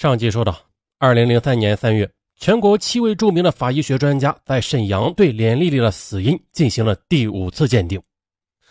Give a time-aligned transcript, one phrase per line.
[0.00, 0.58] 上集说到，
[0.96, 8.02] 二零零三年三月，全国七位著名的法医学专家在沈阳对连丽丽的死因进行了第五次鉴定。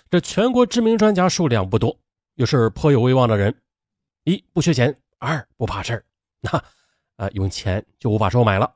[0.09, 1.95] 这全国知名专家数量不多，
[2.33, 3.55] 又是颇有威望的人，
[4.23, 6.03] 一不缺钱，二不怕事儿，
[6.41, 6.63] 那
[7.17, 8.73] 啊用钱就无法收买了。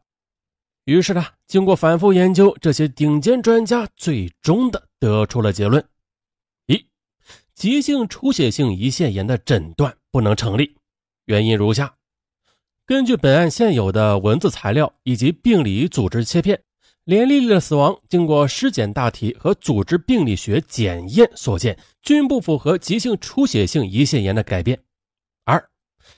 [0.86, 5.84] 于是呢，经过反复研究，这些顶尖专家最终的得出了结论：
[6.68, 6.86] 一，
[7.56, 10.78] 急性出血性胰腺炎的诊断不能成立，
[11.26, 11.92] 原因如下。
[12.86, 16.62] 根据本案现有的文字材料以及病理组织切片，
[17.06, 24.78] 连丽丽的死亡经过尸检大体和组织病理学检验所见，均不符合急性出血性胰腺炎的改变。
[25.46, 25.70] 二，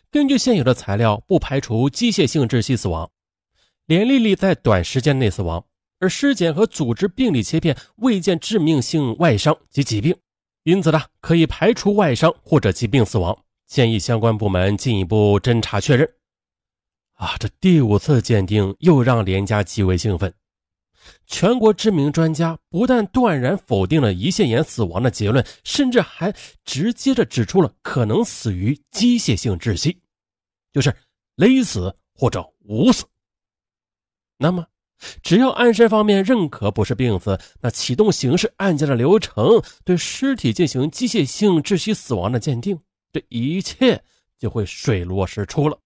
[0.09, 3.11] 根据现有的材料，不排除机械性窒息死亡。
[3.85, 5.63] 连丽丽在短时间内死亡，
[5.99, 10.15] 而尸检和组织病理切片未见致命性外伤及疾病，
[10.63, 13.37] 因此呢，可以排除外伤或者疾病死亡。
[13.67, 16.09] 建议相关部门进一步侦查确认。
[17.15, 20.33] 啊，这第五次鉴定又让连家极为兴奋。
[21.27, 30.01] 全国知名专家不但断然否定了胰腺炎死亡的结论，甚至还直接的指出了可能死于机械性窒息，
[30.73, 30.95] 就是
[31.35, 33.05] 勒死或者捂死。
[34.37, 34.65] 那么，
[35.21, 42.77] 只要鞍山方面认可不是病死，那启动刑事案件的流程，对尸体进行机械性窒息死亡的鉴定，
[43.13, 44.03] 这一切
[44.37, 45.79] 就会水落石出了。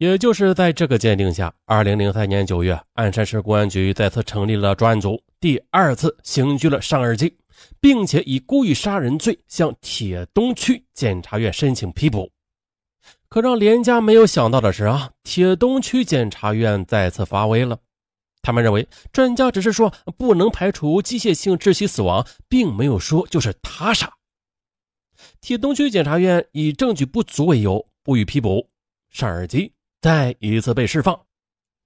[0.00, 7.30] 也就是在这个鉴定下，二零零三年九月，鞍山市公安局再次成立了专案组，第二次刑拘了尚二金，
[7.82, 12.30] 并且以故意杀人罪向铁东区检察院申请批捕。
[13.28, 17.78] 可让连家没有想到的是啊，铁东区检察院再次发威了。
[18.40, 24.10] 他们认为专家只是说不能排除机械性窒息死亡，并没有说就是他杀。
[25.42, 28.66] 铁东区检察院以证据不足为由不予批捕
[29.10, 29.70] 尚二基。
[30.00, 31.26] 再一次被释放，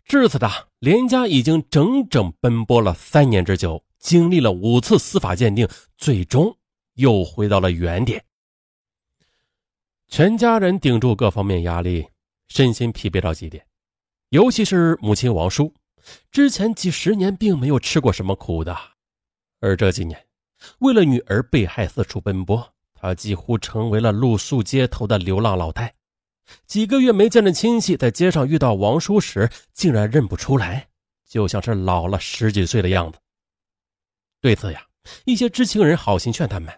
[0.04, 0.48] 至此的
[0.78, 6.56] 连家已经整整奔波了三年之久，经历了五次司法鉴定，最终
[6.94, 8.24] 又回到了原点。
[10.06, 12.06] 全家人顶住各方面压力，
[12.46, 13.66] 身心疲惫到极点，
[14.28, 15.74] 尤其是母亲王叔，
[16.30, 18.76] 之前几十年并没有吃过什么苦的，
[19.58, 20.24] 而这几年
[20.78, 25.92] 为了女儿被害四处奔波，他几乎成为了露宿街头的流浪老太。
[26.66, 30.88] 几个月没见的亲戚，在街上遇到王叔时，竟然认不出来，
[31.26, 33.18] 就像是老了十几岁的样子。
[34.40, 34.84] 对此呀，
[35.24, 36.72] 一些知情人好心劝他们：“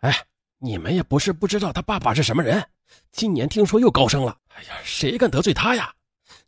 [0.00, 0.12] 哎，
[0.58, 2.64] 你们也不是不知道他爸爸是什么人，
[3.12, 4.36] 今年听说又高升了。
[4.48, 5.94] 哎呀，谁敢得罪他呀？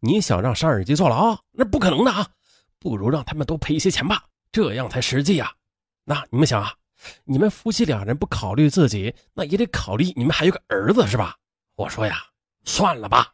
[0.01, 2.29] 你想让沙尔基坐牢，那不可能的啊！
[2.79, 5.53] 不如让他们多赔一些钱吧，这样才实际呀。
[6.05, 6.75] 那你们想啊，
[7.25, 11.37] 你们夫妻两人不考虑自己，那也得考虑你们还有个儿子是吧？
[11.77, 12.25] 我说呀。”
[12.67, 13.33] 算了吧，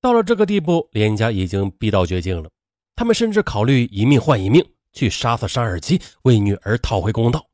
[0.00, 2.50] 到了这个地步，连家已经逼到绝境了。
[2.96, 7.46] 他们甚至考虑一命换一命，去杀死沙尔基，为女儿讨回公道。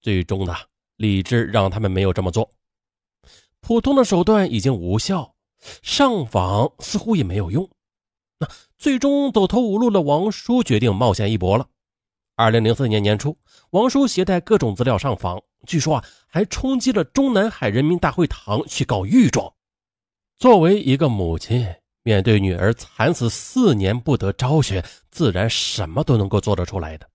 [0.00, 0.56] 最终的
[0.96, 2.50] 理智让他们没有这么做。
[3.60, 5.34] 普通的手段已经无效，
[5.82, 7.68] 上访似乎也没有用。
[8.38, 8.48] 那
[8.78, 11.66] 最终走投无路的王叔决定冒险一搏了。
[12.36, 13.36] 二零零四年年初，
[13.70, 19.52] 王叔携带各种资料上访，据说啊，还冲击了中南海人民大会堂去告御状。
[20.38, 21.66] 作为一个母亲，
[22.02, 27.08] 面对女儿惨死四年不得昭雪，自然什么都能够做得出来的。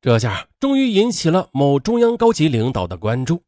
[0.00, 3.42] 这下终于引起了某中央高级领导的关注。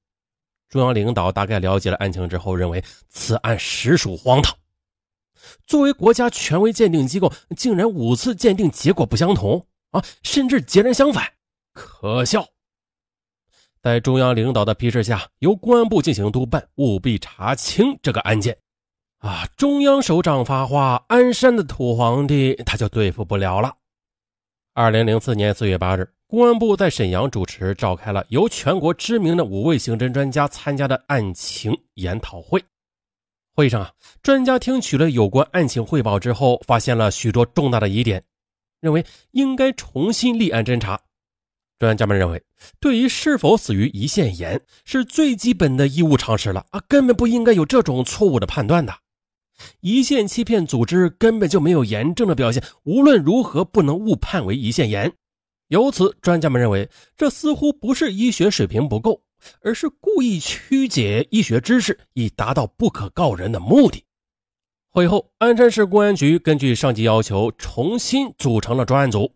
[0.68, 4.54] 中央领导大概了解了案情之后，认为此案实属荒唐。
[5.66, 11.32] 作为国家权威鉴定机构，竟然五次鉴定结果不相同啊，甚至截然相反，
[11.72, 12.46] 可笑！
[13.80, 18.58] 在中央领导的批示下，由公安部进行督办，务必查清这个案件。
[19.18, 19.48] 啊！
[19.56, 23.74] 中央首长发话，鞍山的土皇帝他就对付不了了。
[24.74, 32.62] 二零零四年四月八日，公安部在沈阳主持召开了由全国知名的五位刑侦专家参加的案情研讨会。
[33.56, 33.90] 会上啊，
[34.22, 38.22] 专家听取了有关案情汇报之后，发现了许多重大的疑点，
[38.80, 41.00] 认为应该重新立案侦查。
[41.80, 42.40] 专家们认为，
[42.78, 48.94] 对于是否死于胰腺炎，是最基本的医务常识了啊，根本不应该有这种错误的判断的。
[49.82, 55.12] 胰腺欺骗组织根本就没有炎症的表现，无论如何不能误判为胰腺炎。
[55.68, 59.20] 由此，专家们认为，这似乎不是医学水平不够，
[59.60, 64.02] 而是故意曲解医学知识，以达到不可告人的目的。
[64.90, 69.30] 会后，鞍山市公安局根据上级要求，重新组成了专案组。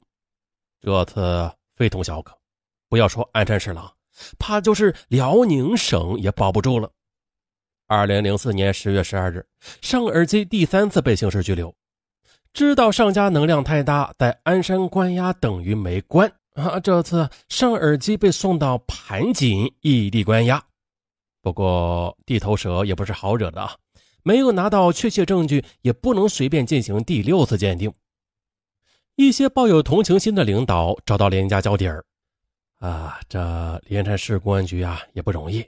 [0.81, 2.35] 这次非同小可，
[2.89, 3.93] 不要说鞍山市了，
[4.39, 6.91] 怕就是辽宁省也保不住了。
[7.95, 9.45] 二零零四年十月十二日，
[9.83, 11.75] 尚尔基第三次被刑事拘留。
[12.55, 16.81] 知道尚家能量太大，在鞍山关押等于没关啊！
[16.81, 20.65] 这次尚尔基被送到盘锦异地关押。
[21.43, 23.77] 不过地头蛇也不是好惹的啊，
[24.23, 27.93] 没有拿到确切证据，也不能随便进行第六次鉴定。
[29.17, 32.03] 一些抱有同情心的领导找到连家交底儿
[32.79, 35.63] 啊，这连山市公安局啊也不容易。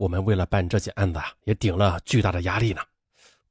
[0.00, 2.80] 我们为了办这起案子啊，也顶了巨大的压力呢，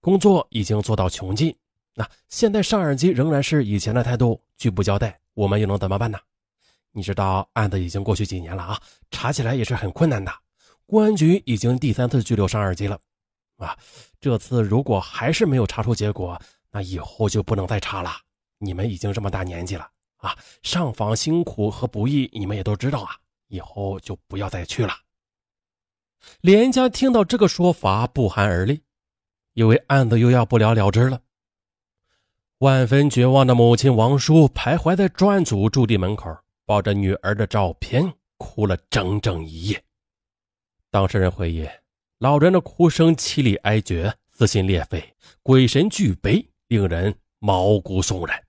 [0.02, 1.56] 工作已经做到穷尽。
[1.94, 6.18] 那现在上耳机仍然是以前的态度，拒不交代，我们又能怎么办呢？
[6.92, 8.82] 你知道案子已经过去几年了啊，
[9.12, 10.34] 查起来也是很困难的。
[10.88, 13.00] 公安局已经第三次拘留上耳机了，
[13.58, 13.78] 啊，
[14.20, 16.42] 这次如果还是没有查出结果，
[16.72, 18.10] 那以后就不能再查了。
[18.58, 19.88] 你们已经这么大年纪了
[20.18, 23.16] 啊，上访辛苦和不易，你们也都知道啊，
[23.50, 24.92] 以后就不要再去了。
[26.42, 28.82] 连家听到这个说法，不寒而栗，
[29.54, 31.22] 以为案子又要不了了之了。
[32.60, 36.30] 万分绝望的母亲王叔徘徊在专案组驻地门口，
[36.66, 39.84] 抱着女儿的照片哭了整整一夜。
[40.92, 41.66] 当事人回忆，
[42.18, 48.44] 老人的哭声凄厉哀绝，撕心裂肺，鬼神俱悲，令人毛骨悚然。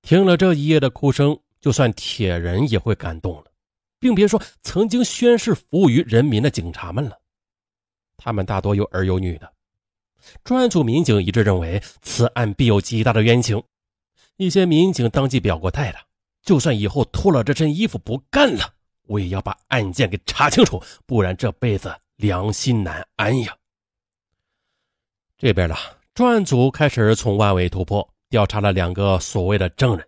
[0.00, 3.52] 听了这一夜的哭声，就算铁人也会感动了。
[3.98, 7.18] 并别说曾经宣誓服务于人民的警察们了，
[8.16, 9.52] 他们大多有儿有女的。
[10.42, 13.62] 专案组民警一致认为，此案必有极大的冤情。
[14.36, 15.98] 一些民警当即表过态了：
[16.42, 18.74] 就算以后脱了这身衣服不干了，
[19.06, 23.56] 我也要把案件给查清楚，不然这辈子良心难安呀。
[25.38, 25.76] 这边呢，
[26.12, 30.06] 专案组开始从外围突破，调查了两个所谓的证人。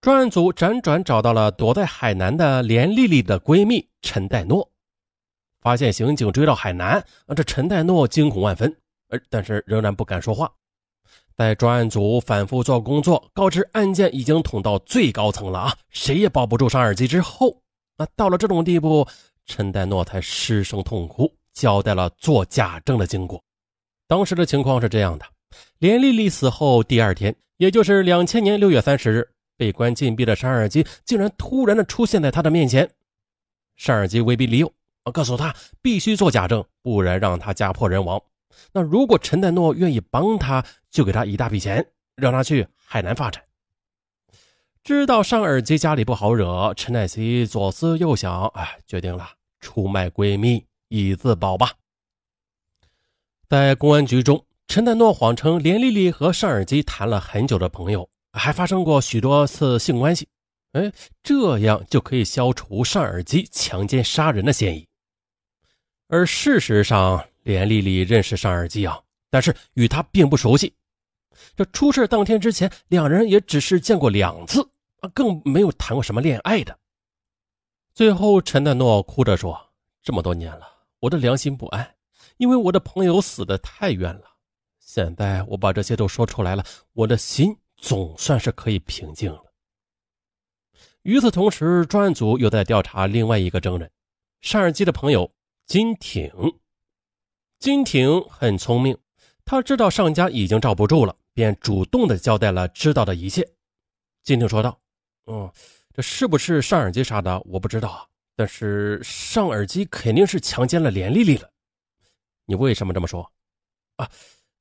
[0.00, 4.70] 专案组辗转找到了躲在海南的连丽丽的闺蜜陈代诺，
[5.60, 7.04] 发现刑警追到海南，
[7.34, 8.72] 这陈代诺惊恐万分，
[9.08, 10.48] 呃但是仍然不敢说话。
[11.36, 17.60] 在专案组反复做工作，告知案件已经捅到最高层了啊，谁也保不住上耳机之后，
[17.96, 19.04] 那到了这种地步，
[19.46, 23.42] 陈代诺才失声痛哭，交代了做假证的经过。
[24.06, 25.26] 当时的情况是这样的：
[25.78, 29.28] 连丽丽死后第二天，也就是两千年六月三十日。
[29.58, 32.88] 被关禁闭的尚尔基竟然突然的出现在他的面前，
[33.76, 34.72] 尚尔基威逼利诱，
[35.12, 38.22] 告诉他必须做假证，不然让他家破人亡。
[38.72, 43.42] 那如果陈代诺愿意帮他，就给他一大笔钱，让他去海南发展。
[44.84, 49.28] 知道尚尔基家里不好惹，陈乃希左思右想，哎，决定了
[49.60, 51.72] 出卖闺蜜以自保吧。
[53.48, 58.08] 在公安局中，陈代诺谎称连丽丽和尚尔基谈了很久的朋友。
[58.32, 60.28] 还发生过许多次性关系，
[60.72, 60.92] 哎，
[61.22, 64.86] 这样就可以消除尚尔基强奸杀人的嫌疑。
[66.08, 70.72] 而事实上，连丽丽认识尚尔基啊，但是与他并不熟悉。
[71.56, 74.62] 这出事当天之前，两人也只是见过两次
[75.00, 76.78] 啊，更没有谈过什么恋爱的。
[77.94, 79.58] 最后，陈代诺哭着说
[80.02, 80.66] ：“这么多年了，
[81.00, 81.94] 我的良心不安，
[82.36, 84.24] 因为我的朋友死的太冤了。
[84.78, 89.42] 现在我把这些都说出来了，我的心。”总算是可以平静了。
[91.02, 93.90] 与此同时，专案组又在调查另外一个证人，
[94.42, 95.32] 上尔基的朋友
[95.64, 96.30] 金挺。
[97.58, 98.96] 金挺很聪明，
[99.44, 103.48] 他知道上家已经罩不住了，便主动的交代了知道的一切。
[104.22, 104.78] 金挺说道
[105.26, 105.50] ：“嗯，
[105.94, 107.40] 这是不是上尔基杀的？
[107.46, 111.50] 我不知道啊，但是上尔基肯定是强奸了连丽丽了。
[112.44, 113.28] 你为什么这么说？
[113.96, 114.10] 啊，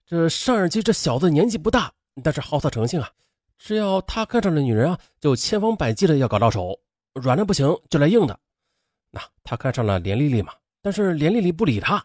[0.05, 1.91] 这上尔基这小子年纪不大。”
[2.23, 3.09] 但是好色成性啊，
[3.57, 6.79] 只要他看上了女人啊，就千方百计的要搞到手，
[7.13, 8.39] 软的不行就来硬的。
[9.11, 12.03] 那他看上了连丽丽嘛，但是连丽丽不理他。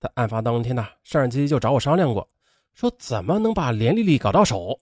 [0.00, 2.26] 在案发当天呢，尚尔基就找我商量过，
[2.72, 4.80] 说怎么能把连丽丽搞到手。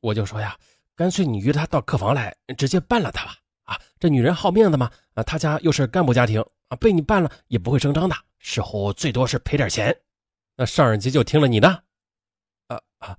[0.00, 0.56] 我就说呀，
[0.94, 3.36] 干脆你约她到客房来，直接办了她吧。
[3.64, 9.96] 啊，这女人好面子嘛，啊，她家又是干部家庭啊，被你办了也不会声张的，事后最多是赔点钱。
[10.56, 11.68] 那尚尔基就听了你的，
[12.68, 13.18] 啊啊。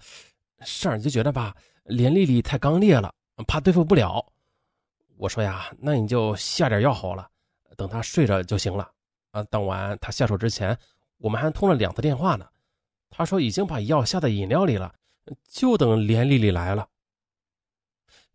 [0.65, 1.55] 尚尔基觉得吧，
[1.85, 3.13] 连丽丽太刚烈了，
[3.47, 4.25] 怕对付不了。
[5.17, 7.29] 我说呀，那你就下点药好了，
[7.77, 8.91] 等他睡着就行了。
[9.31, 10.77] 啊，当晚他下手之前，
[11.17, 12.45] 我们还通了两次电话呢。
[13.09, 14.93] 他说已经把药下在饮料里了，
[15.47, 16.87] 就等连丽丽来了。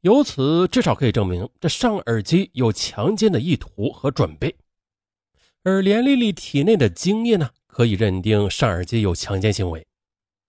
[0.02, 4.56] 由此至少可以证明，这尚尔基有强奸的意图和准备，
[5.64, 9.86] 而连丽丽体内的精液呢，可以认定尚尔基有强奸行为。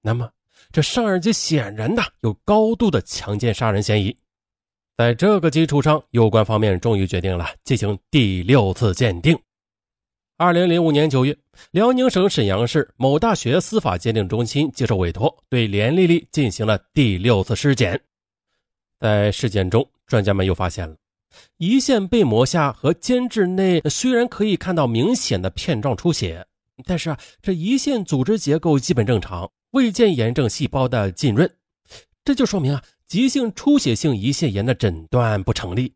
[0.01, 0.31] 那么。
[0.71, 4.15] 这尚尔基显然的有高度的强奸杀人嫌疑，
[4.95, 9.37] 在这个基础上，有关方面终于决定了进行第六次鉴定。
[10.37, 11.35] 二零零五年九月，
[11.71, 17.99] 辽宁省沈阳市某大学司法鉴定中心接受委托，对连丽丽进行了第六次尸检。
[18.99, 20.95] 在尸检中，专家们又发现了
[21.57, 26.45] 胰腺被膜下和间质内虽然可以看到明显的片状出血，
[26.85, 31.49] 但是啊，这胰腺组织结构基本正常，未见炎症细胞的浸润，
[32.23, 35.93] 这就说明啊，急性出血性胰腺炎的诊断不成立，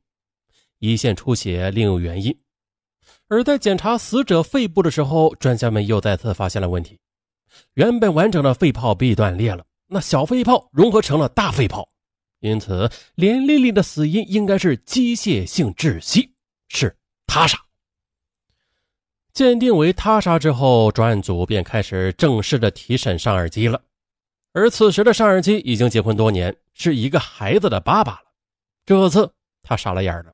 [0.79, 2.37] 胰腺出血另有原因。
[3.27, 6.99] 而在检查死者肺部的时候，专家们又再次发现了问题：
[7.73, 11.89] 原本完整的肺泡壁断裂了，那小肺泡融合成了大肺泡，
[12.41, 16.35] 因此连丽丽的死因应该是机械性窒息，
[16.67, 17.57] 是他杀。
[19.33, 23.81] 鉴定为他杀之后，专案组便开始正式的提审尚尔基了。
[24.53, 28.25] 而此时的尚尔基已经结婚多年，是一个孩子的爸爸了。
[28.85, 29.31] 这次
[29.63, 30.31] 他傻了眼了。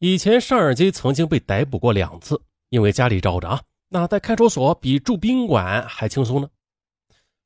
[0.00, 6.48] 以前尚尔基曾经被逮捕过两次，因为家里罩着啊，那在看守所比住宾馆还轻松呢。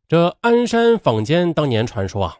[0.08, 2.36] 这鞍山坊间当年传说啊，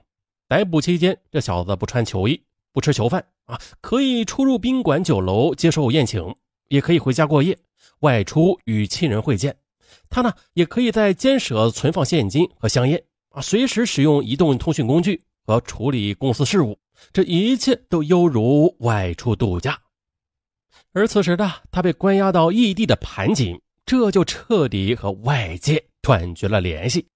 [0.48, 2.42] 逮捕期间这小子不穿囚衣，
[2.72, 6.34] 不吃囚饭啊，可以出入宾馆酒楼接受宴请，
[6.66, 7.56] 也可以回家过夜，
[8.02, 9.56] 外出与亲人会见。
[10.08, 16.78] 他呢，也可以在监舍存放现金和香烟啊，随时使用移动通讯工具和处理公司事务，
[17.12, 19.78] 这一切都犹如外出度假。
[20.92, 27.06] 而此时呢，他被关押到异地的盘锦，这就彻底和外界断绝了联系。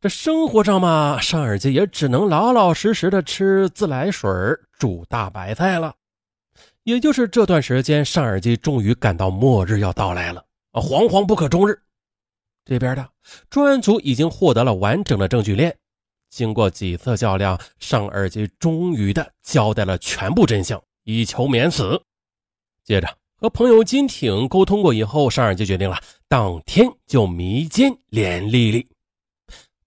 [0.00, 4.30] 这生活上嘛，尚尔基也只能老老实实的吃自来水、
[4.78, 5.94] 煮大白菜了。
[6.86, 10.40] 也就是这段时间，尚尔基终于感到末日要到来了
[10.70, 11.76] 啊，惶惶不可终日。
[12.64, 13.10] 这边的
[13.50, 15.76] 专案组已经获得了完整的证据链，
[16.30, 22.00] 经过几次较量，尚尔基终于的交代了全部真相，以求免死。
[22.84, 28.86] 接着和朋友金挺沟通过以后，尚尔基决定了当天就迷奸连丽丽。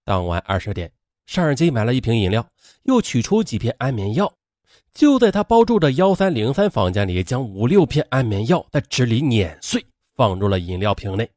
[0.03, 0.91] 当晚二十点，
[1.25, 2.45] 尚尔基买了一瓶饮料，
[2.83, 4.33] 又取出几片安眠药，
[4.93, 11.29] 就在他包住的幺三零三房间里，将五六片安眠药在纸里碾碎，放入了饮料瓶内。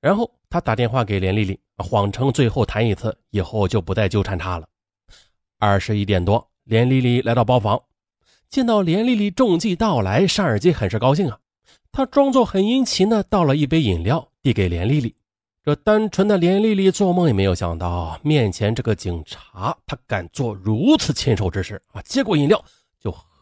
[0.00, 4.66] 然后他打电话给连丽丽，谎称最后谈一次，以后就不再纠缠她了。
[5.58, 7.80] 二十一点多，连丽丽来到包房。
[8.50, 11.38] 见到连丽丽中计到来，尚尔基很是高兴啊！
[11.90, 15.14] 他装作很殷勤的倒了一杯饮料，递给连丽丽。
[15.64, 22.00] 这单纯的连丽丽做梦也没有想到，面前这个警察他敢做如此禽兽之事啊！
[22.02, 22.62] 接过饮料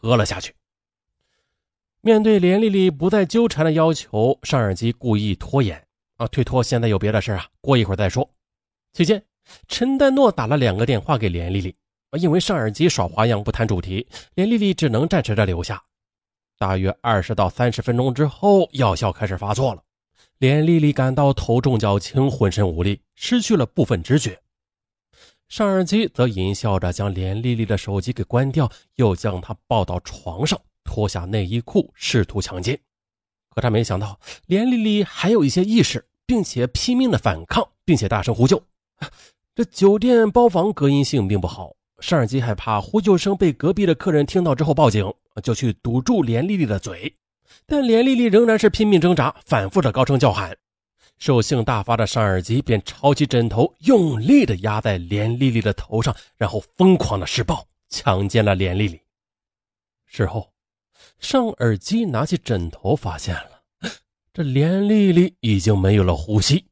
[0.05, 0.53] 喝了下去。
[2.01, 5.83] 面对连丽丽不再纠缠的要求，尚尔基故意拖延
[6.17, 8.29] 啊，推脱现在有别的事啊，过一会儿再说。
[8.93, 9.23] 期间，
[9.67, 11.75] 陈丹诺打了两个电话给连丽丽
[12.11, 12.19] 啊。
[12.19, 15.83] 因为尚尔基耍花样不谈主题，连丽丽只能暂时的留下。
[16.59, 19.81] 大约二十到三十分钟之后，药效开始发作了，
[20.37, 24.39] 连丽丽感到头重脚轻，浑身无力，失去了部分知觉。
[25.47, 32.77] 尚尔基则淫笑着将连丽丽的手机给关掉，又将她抱到床上，脱下内衣裤，试图强奸。
[33.49, 38.61] 可他没想到，连丽丽还有一些意识，并且拼命的反抗，并且大声呼救。
[39.55, 41.71] 这酒店包房隔音性并不好。
[42.01, 45.09] 尚尔基害怕呼救声被隔壁的客人听到之后报警，
[45.41, 47.15] 就去堵住连丽丽的嘴，
[47.65, 50.57] 但连丽丽仍然是拼命挣扎，反复的高声叫喊。
[51.17, 59.01] 兽性大发的尚尔基便抄起枕头，用力的压在连丽丽的头上，然后疯狂的施暴，强奸了连丽丽。
[60.05, 60.51] 事后，
[61.19, 63.61] 尚尔基拿起枕头，发现了
[64.33, 66.67] 这连丽丽已经没有了呼吸。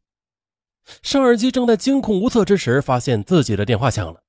[1.01, 4.21] 尚尔基正在惊恐无措之时，发现自己的电话响了。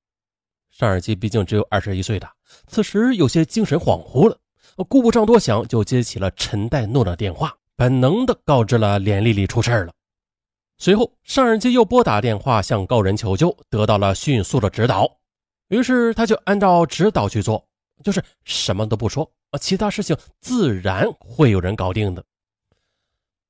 [0.71, 2.27] 尚尔基毕竟只有二十一岁的，
[2.67, 4.37] 此时有些精神恍惚了，
[4.87, 9.93] 顾不上多想，就接起了陈代诺的电话，本能的告知了连丽丽出事了。
[10.77, 15.09] 随后，尚尔基又拨打电话向高人求救，得到了迅速的指导，
[15.69, 17.65] 于是他就按照指导去做，
[18.03, 22.23] 就是什么都不说，其他事情自然会有人搞定的。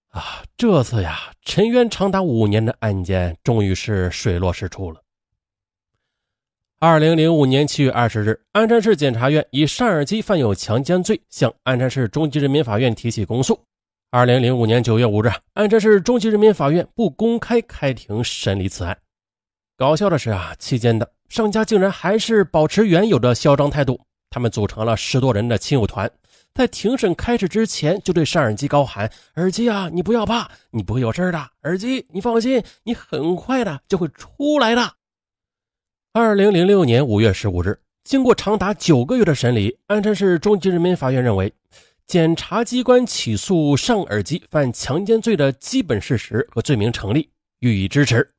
[0.09, 5.01] 啊，这次呀，陈渊长达五年的案件终于是水落石出了。
[6.79, 13.59] 二零零五年七月二十日，鞍山市检察院以尚尔基犯有强奸罪，向鞍山市中级人民法院提起公诉。
[14.11, 18.97] 二零零五年九月五日，鞍山市中级人民法院不公开开庭审理此案。
[19.75, 23.99] 搞笑的是啊，期间的商家竟然还是保持原有的嚣张态度。
[24.29, 26.09] 他们组成了十多人的亲友团，
[26.53, 31.37] 在庭审开始之前，就对尚耳机高喊：“耳机啊，你不要怕，你不会有事的。
[31.63, 34.93] 耳机，你放心，你很快的就会出来的。”
[36.13, 41.53] 二零零六年五月十五日，经过长达九个月的审理，鞍山市中级人民法院认为，
[42.07, 47.27] 检察机关起诉尚尔基犯强奸罪的基本事实和罪名成立，
[47.59, 48.29] 予以支持。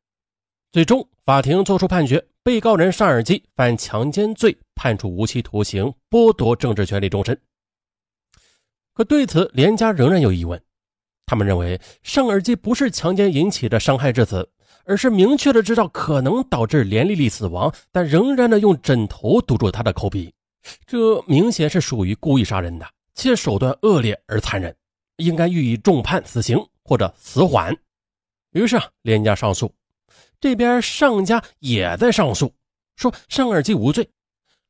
[0.71, 7.37] 最终，法庭作出判决，被告人尚尔基犯强奸罪，判处无期徒刑，剥夺政治权利终身。
[8.95, 10.63] 可对此，连家仍然有疑问。
[11.27, 14.49] 他们认为，尚尔基不是强奸引起的伤害致死，
[14.85, 20.33] 而是明确的知道可能导致连丽丽死亡，但仍然的用枕头堵住她的口鼻，
[20.87, 22.87] 这明显是属于故意杀人的。
[23.17, 24.77] 且手段恶劣而残忍，
[25.17, 27.77] 应该予以重判死刑或者死缓。
[28.53, 29.75] 于是啊，连家上诉，
[30.39, 32.53] 这边尚家也在上诉，
[32.95, 34.09] 说尚尔基无罪。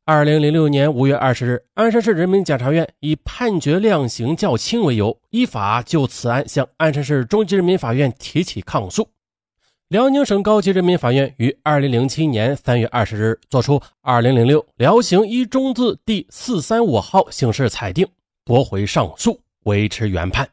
[0.04, 9.08] 二零零六年五月二十日，鞍山市人民检察院以判决量刑较轻为由，依法就此案向鞍山市中级人民法院提起抗诉。
[9.88, 18.06] 辽宁省高级人民法院于二零零七年三月二十日作出二零零六辽刑一中字第四三五号刑事裁定。
[18.46, 20.48] 驳回上诉，维持原判。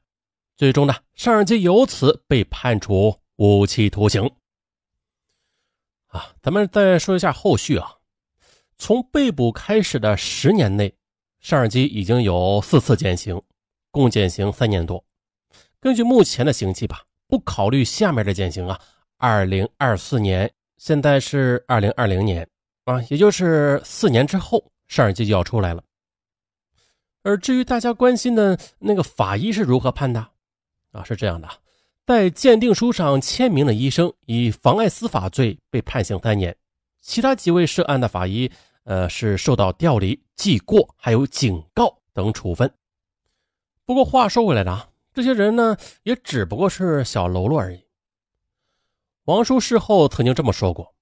[0.57, 4.31] 最终呢，尚尔基由此被判处无期徒刑。
[6.07, 7.87] 啊，咱们再说一下后续啊。
[8.79, 10.91] 从被捕开始的十年内，
[11.39, 13.39] 尚尔基已经有四次减刑，
[13.91, 15.05] 共减刑三年多。
[15.79, 18.81] 根据目前的刑期吧，不考虑下面的减刑啊，
[19.17, 22.49] 二零二四年，现在是二零二零年
[22.85, 25.83] 啊，也就是四年之后，尚尔基就要出来了。
[27.23, 30.27] 而至于大家关心的那个法医是如何判的，
[30.91, 31.49] 啊，是这样的，
[32.05, 36.55] 在鉴定书上签名的医生以妨碍司法罪被判刑三年，
[37.01, 38.51] 其他几位涉案的法医，
[38.83, 42.71] 呃，是受到调离、记过还有警告等处分。
[43.85, 47.85] 不过话说回来的啊，这些人呢，也只不过是小喽啰而已。
[49.23, 50.93] 王叔事后曾经这么说过：“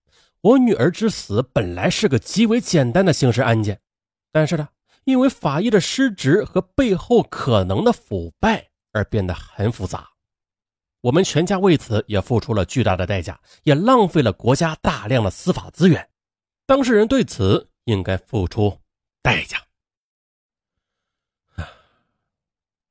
[0.42, 3.82] 我女儿之死本来是个极为简单的刑事案件，
[4.32, 4.70] 但是呢。”
[5.04, 10.10] 因为法医的失职和背后可能的腐败而变得很复杂，
[11.02, 16.10] 我们全家为此也付出了巨大的代价，也浪费了国家大量的司法资源。
[16.66, 18.80] 当事人对此应该付出
[19.22, 19.58] 代价。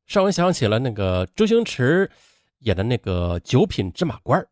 [0.06, 2.10] 尚文想起了那个周星驰
[2.58, 4.44] 演的那个九品芝麻官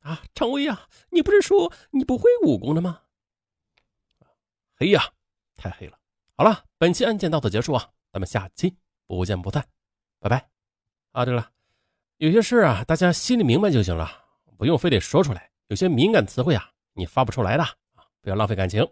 [0.00, 3.02] 啊，常威啊，你不是说你不会武功的吗？
[4.74, 5.12] 黑呀，
[5.56, 5.96] 太黑了。
[6.38, 9.66] 好了，本期案件到此结束啊，咱们下期不见不散，
[10.20, 10.46] 拜拜。
[11.12, 11.48] 啊，对了，
[12.18, 14.06] 有些事啊，大家心里明白就行了，
[14.58, 15.50] 不用非得说出来。
[15.68, 18.86] 有些敏感词汇啊，你发不出来的啊，不要浪费感情，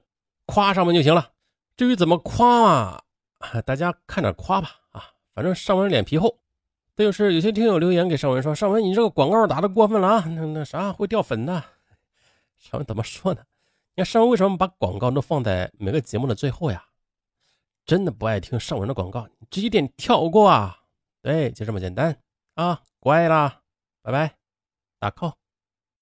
[0.47, 1.33] 夸上文就行了。
[1.77, 3.03] 至于怎么夸嘛，
[3.67, 5.05] 大家看着夸吧啊，
[5.35, 6.39] 反正上文脸皮厚。
[6.97, 11.63] 再就是有些听友留言给上文说，上文你这个广告打的过分了啊，那那啥会掉粉的。
[12.57, 13.43] 上文怎么说呢？
[13.95, 16.83] 你看上文为什么把广告都放在每个节目的最后呀？
[17.87, 20.81] 真的不爱听上文的广告，直接点跳过啊！
[21.23, 22.19] 对，就这么简单
[22.55, 22.83] 啊！
[22.99, 23.61] 乖啦，
[24.03, 24.37] 拜拜，
[24.99, 25.35] 打 call。